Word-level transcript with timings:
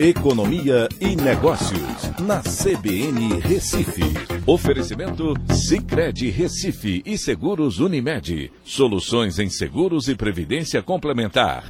Economia 0.00 0.88
e 1.00 1.16
Negócios, 1.16 2.12
na 2.20 2.40
CBN 2.40 3.40
Recife. 3.40 4.04
Oferecimento 4.46 5.34
Cicred 5.52 6.30
Recife 6.30 7.02
e 7.04 7.18
Seguros 7.18 7.80
Unimed. 7.80 8.52
Soluções 8.62 9.40
em 9.40 9.50
seguros 9.50 10.06
e 10.06 10.14
previdência 10.14 10.80
complementar. 10.84 11.64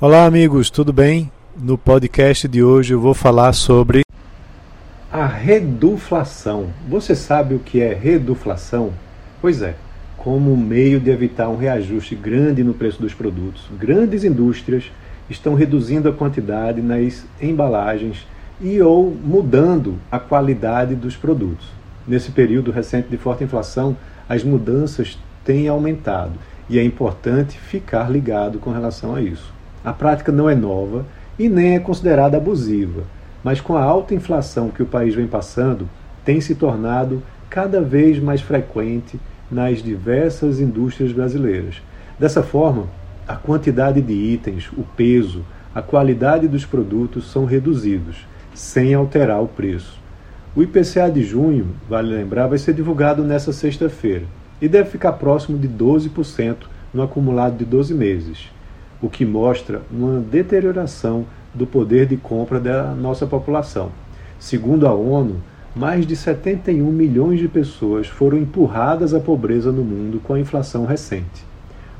Olá, 0.00 0.24
amigos, 0.24 0.70
tudo 0.70 0.92
bem? 0.92 1.32
No 1.60 1.76
podcast 1.76 2.46
de 2.46 2.62
hoje 2.62 2.94
eu 2.94 3.00
vou 3.00 3.12
falar 3.12 3.52
sobre 3.52 4.02
a 5.10 5.26
reduflação. 5.26 6.68
Você 6.88 7.16
sabe 7.16 7.56
o 7.56 7.58
que 7.58 7.80
é 7.80 7.92
reduflação? 7.92 8.92
Pois 9.40 9.62
é, 9.62 9.74
como 10.16 10.56
meio 10.56 11.00
de 11.00 11.10
evitar 11.10 11.48
um 11.48 11.56
reajuste 11.56 12.14
grande 12.14 12.62
no 12.62 12.72
preço 12.72 13.02
dos 13.02 13.14
produtos, 13.14 13.64
grandes 13.76 14.22
indústrias 14.22 14.84
estão 15.28 15.54
reduzindo 15.54 16.08
a 16.08 16.12
quantidade 16.12 16.80
nas 16.80 17.24
embalagens 17.40 18.26
e 18.60 18.80
ou 18.80 19.10
mudando 19.10 19.98
a 20.10 20.18
qualidade 20.18 20.94
dos 20.94 21.16
produtos. 21.16 21.68
Nesse 22.06 22.30
período 22.30 22.70
recente 22.70 23.08
de 23.08 23.16
forte 23.16 23.44
inflação, 23.44 23.96
as 24.28 24.42
mudanças 24.42 25.18
têm 25.44 25.68
aumentado 25.68 26.32
e 26.68 26.78
é 26.78 26.84
importante 26.84 27.58
ficar 27.58 28.10
ligado 28.10 28.58
com 28.58 28.70
relação 28.70 29.14
a 29.14 29.22
isso. 29.22 29.52
A 29.84 29.92
prática 29.92 30.32
não 30.32 30.50
é 30.50 30.54
nova 30.54 31.04
e 31.38 31.48
nem 31.48 31.76
é 31.76 31.78
considerada 31.78 32.36
abusiva, 32.36 33.04
mas 33.44 33.60
com 33.60 33.76
a 33.76 33.82
alta 33.82 34.14
inflação 34.14 34.70
que 34.70 34.82
o 34.82 34.86
país 34.86 35.14
vem 35.14 35.26
passando, 35.26 35.88
tem 36.24 36.40
se 36.40 36.54
tornado 36.54 37.22
cada 37.48 37.80
vez 37.80 38.18
mais 38.20 38.40
frequente 38.40 39.18
nas 39.50 39.82
diversas 39.82 40.60
indústrias 40.60 41.12
brasileiras. 41.12 41.80
Dessa 42.18 42.42
forma, 42.42 42.86
a 43.28 43.36
quantidade 43.36 44.00
de 44.00 44.14
itens, 44.14 44.70
o 44.74 44.82
peso, 44.82 45.44
a 45.74 45.82
qualidade 45.82 46.48
dos 46.48 46.64
produtos 46.64 47.30
são 47.30 47.44
reduzidos, 47.44 48.26
sem 48.54 48.94
alterar 48.94 49.42
o 49.42 49.46
preço. 49.46 50.00
O 50.56 50.62
IPCA 50.62 51.10
de 51.12 51.22
junho, 51.22 51.66
vale 51.86 52.08
lembrar, 52.08 52.46
vai 52.46 52.56
ser 52.56 52.72
divulgado 52.72 53.22
nesta 53.22 53.52
sexta-feira 53.52 54.24
e 54.62 54.66
deve 54.66 54.88
ficar 54.88 55.12
próximo 55.12 55.58
de 55.58 55.68
12% 55.68 56.56
no 56.92 57.02
acumulado 57.02 57.58
de 57.58 57.66
12 57.66 57.92
meses, 57.92 58.50
o 59.02 59.10
que 59.10 59.26
mostra 59.26 59.82
uma 59.92 60.20
deterioração 60.20 61.26
do 61.54 61.66
poder 61.66 62.06
de 62.06 62.16
compra 62.16 62.58
da 62.58 62.94
nossa 62.94 63.26
população. 63.26 63.92
Segundo 64.38 64.86
a 64.86 64.94
ONU, 64.94 65.36
mais 65.76 66.06
de 66.06 66.16
71 66.16 66.90
milhões 66.90 67.38
de 67.38 67.46
pessoas 67.46 68.06
foram 68.06 68.38
empurradas 68.38 69.12
à 69.12 69.20
pobreza 69.20 69.70
no 69.70 69.84
mundo 69.84 70.18
com 70.18 70.32
a 70.32 70.40
inflação 70.40 70.86
recente. 70.86 71.46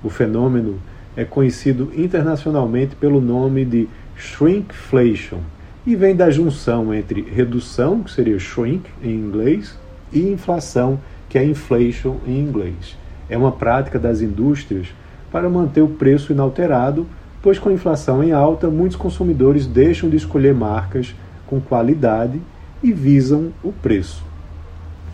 O 0.02 0.08
fenômeno 0.08 0.78
é 1.16 1.24
conhecido 1.24 1.90
internacionalmente 1.96 2.96
pelo 2.96 3.20
nome 3.20 3.64
de 3.64 3.88
shrinkflation 4.16 5.38
e 5.86 5.96
vem 5.96 6.14
da 6.14 6.30
junção 6.30 6.92
entre 6.92 7.22
redução, 7.22 8.02
que 8.02 8.10
seria 8.10 8.38
shrink 8.38 8.84
em 9.02 9.14
inglês, 9.14 9.78
e 10.12 10.20
inflação, 10.20 11.00
que 11.28 11.38
é 11.38 11.44
inflation 11.44 12.16
em 12.26 12.38
inglês. 12.38 12.96
É 13.28 13.36
uma 13.36 13.52
prática 13.52 13.98
das 13.98 14.20
indústrias 14.20 14.88
para 15.30 15.48
manter 15.48 15.82
o 15.82 15.88
preço 15.88 16.32
inalterado, 16.32 17.06
pois 17.42 17.58
com 17.58 17.68
a 17.68 17.72
inflação 17.72 18.22
em 18.22 18.32
alta, 18.32 18.68
muitos 18.68 18.96
consumidores 18.96 19.66
deixam 19.66 20.08
de 20.08 20.16
escolher 20.16 20.54
marcas 20.54 21.14
com 21.46 21.60
qualidade 21.60 22.40
e 22.82 22.92
visam 22.92 23.52
o 23.62 23.72
preço. 23.72 24.24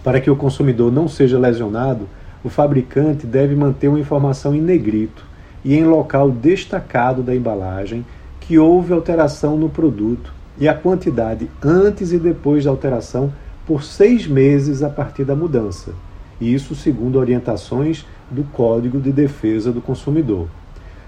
Para 0.02 0.20
que 0.20 0.30
o 0.30 0.36
consumidor 0.36 0.92
não 0.92 1.08
seja 1.08 1.38
lesionado, 1.38 2.08
o 2.42 2.48
fabricante 2.48 3.26
deve 3.26 3.54
manter 3.54 3.88
uma 3.88 4.00
informação 4.00 4.54
em 4.54 4.60
negrito 4.60 5.24
e 5.64 5.74
em 5.74 5.84
local 5.84 6.30
destacado 6.30 7.22
da 7.22 7.34
embalagem 7.34 8.04
que 8.40 8.58
houve 8.58 8.92
alteração 8.92 9.56
no 9.56 9.70
produto 9.70 10.32
e 10.58 10.68
a 10.68 10.74
quantidade 10.74 11.48
antes 11.62 12.12
e 12.12 12.18
depois 12.18 12.64
da 12.64 12.70
alteração 12.70 13.32
por 13.66 13.82
seis 13.82 14.26
meses 14.26 14.82
a 14.82 14.90
partir 14.90 15.24
da 15.24 15.34
mudança. 15.34 15.92
Isso 16.40 16.74
segundo 16.74 17.18
orientações 17.18 18.04
do 18.30 18.44
Código 18.44 19.00
de 19.00 19.10
Defesa 19.10 19.72
do 19.72 19.80
Consumidor. 19.80 20.48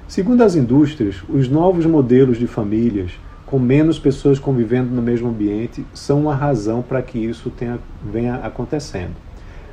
Segundo 0.08 0.42
as 0.42 0.54
indústrias, 0.54 1.16
os 1.28 1.48
novos 1.48 1.84
modelos 1.84 2.38
de 2.38 2.46
famílias, 2.46 3.12
com 3.44 3.58
menos 3.58 3.98
pessoas 3.98 4.38
convivendo 4.38 4.94
no 4.94 5.02
mesmo 5.02 5.28
ambiente, 5.28 5.84
são 5.92 6.20
uma 6.20 6.34
razão 6.34 6.80
para 6.80 7.02
que 7.02 7.18
isso 7.18 7.50
tenha, 7.50 7.78
venha 8.04 8.36
acontecendo 8.36 9.25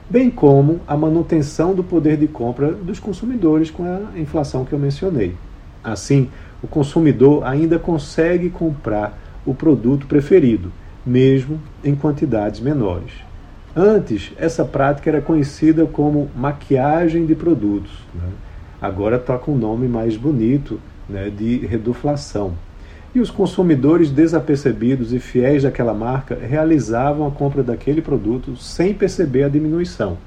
bem 0.10 0.30
como 0.30 0.80
a 0.88 0.96
manutenção 0.96 1.74
do 1.74 1.84
poder 1.84 2.18
de 2.18 2.28
compra 2.28 2.72
dos 2.72 3.00
consumidores 3.00 3.72
com 3.72 3.84
a 3.84 4.18
inflação 4.20 4.66
que 4.66 4.74
eu 4.74 4.80
mencionei. 4.80 5.36
Assim, 5.84 6.30
o 6.62 6.68
consumidor 6.68 7.46
ainda 7.46 7.78
consegue 7.78 8.50
comprar 8.50 9.20
o 9.46 9.54
produto 9.54 10.08
preferido, 10.08 10.72
mesmo 11.06 11.60
em 11.84 11.96
quantidades 11.96 12.60
menores. 12.60 13.12
Antes, 13.76 14.32
essa 14.38 14.64
prática 14.64 15.10
era 15.10 15.22
conhecida 15.22 15.86
como 15.86 16.30
maquiagem 16.36 17.26
de 17.26 17.36
produtos. 17.36 17.92
Né? 18.14 18.30
Agora 18.82 19.16
está 19.16 19.38
com 19.38 19.54
um 19.54 19.58
nome 19.58 19.88
mais 19.88 20.16
bonito 20.16 20.80
né, 21.10 21.30
de 21.30 21.66
reduflação. 21.66 22.54
E 23.14 23.20
os 23.20 23.30
consumidores 23.30 24.10
desapercebidos 24.10 25.14
e 25.14 25.20
fiéis 25.20 25.64
daquela 25.64 25.94
marca 25.94 26.36
realizavam 26.36 27.28
a 27.28 27.32
compra 27.32 27.62
daquele 27.62 28.02
produto 28.02 28.56
sem 28.58 28.94
perceber 28.94 29.44
a 29.44 29.50
diminuição. 29.50 30.18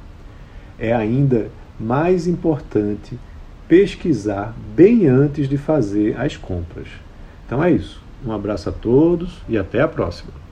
É 0.78 0.92
ainda 0.94 1.48
mais 1.80 2.26
importante 2.26 3.18
pesquisar 3.68 4.54
bem 4.74 5.06
antes 5.06 5.48
de 5.48 5.58
fazer 5.58 6.18
as 6.20 6.36
compras. 6.36 6.86
Então 7.44 7.62
é 7.62 7.72
isso. 7.72 8.00
Um 8.24 8.32
abraço 8.32 8.68
a 8.68 8.72
todos 8.72 9.42
e 9.48 9.58
até 9.58 9.80
a 9.80 9.88
próxima. 9.88 10.45